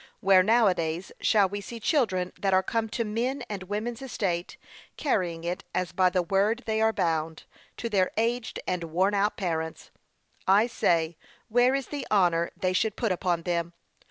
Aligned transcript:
Where 0.19 0.41
now 0.41 0.65
a 0.65 0.73
days 0.73 1.11
shall 1.21 1.47
we 1.47 1.61
see 1.61 1.79
children 1.79 2.33
that 2.39 2.55
are 2.55 2.63
come 2.63 2.89
to 2.89 3.05
men 3.05 3.43
and 3.47 3.61
women's 3.61 4.01
estate, 4.01 4.57
carry 4.97 5.35
it 5.35 5.63
as 5.75 5.91
by 5.91 6.09
the 6.09 6.23
word 6.23 6.63
they 6.65 6.81
are 6.81 6.91
bound, 6.91 7.43
to 7.77 7.87
their 7.87 8.09
aged 8.17 8.59
and 8.65 8.85
worn 8.85 9.13
out 9.13 9.37
parents? 9.37 9.91
I 10.47 10.65
say, 10.65 11.17
where 11.49 11.75
is 11.75 11.89
the 11.89 12.07
honour 12.09 12.49
they 12.57 12.73
should 12.73 12.95
put 12.95 13.11
upon 13.11 13.43
them? 13.43 13.73